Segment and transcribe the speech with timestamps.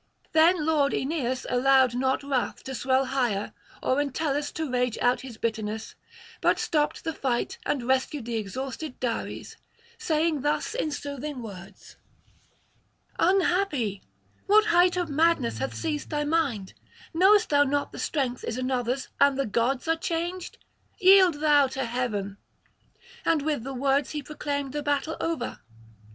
[0.31, 3.53] Then lord Aeneas allowed not wrath to swell higher
[3.83, 5.93] or Entellus to rage out his bitterness,
[6.41, 9.57] but stopped the fight and rescued the exhausted Dares,
[9.99, 11.97] saying thus in soothing words:
[13.19, 14.01] 'Unhappy!
[14.47, 16.73] what height of madness hath seized thy mind?
[17.13, 20.57] Knowest thou not the strength is another's and the gods are changed?
[20.97, 22.37] Yield thou to Heaven.'
[23.23, 25.59] And with the words he proclaimed the battle over.